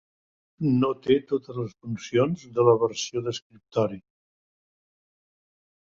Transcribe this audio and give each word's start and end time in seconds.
No 0.83 0.87
té 1.07 1.17
totes 1.31 1.59
les 1.63 1.75
funcions 1.83 2.47
de 2.57 2.65
la 2.69 2.75
versió 2.85 3.25
d'escriptori. 3.27 4.03